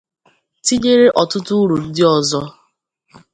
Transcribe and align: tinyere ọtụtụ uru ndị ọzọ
tinyere 0.65 1.05
ọtụtụ 1.21 1.53
uru 1.63 1.75
ndị 1.85 2.03
ọzọ 2.15 2.41